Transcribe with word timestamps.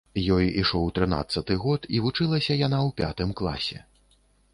Ёй 0.35 0.45
ішоў 0.61 0.85
трынаццаты 0.99 1.57
год, 1.63 1.85
і 1.97 2.01
вучылася 2.05 2.57
яна 2.65 2.79
ў 2.87 2.95
пятым 3.03 3.29
класе. 3.43 3.77